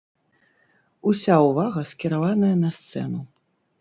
Уся 1.11 1.35
ўвага 1.49 1.85
скіраваная 1.93 2.53
на 2.63 2.69
сцэну. 2.79 3.21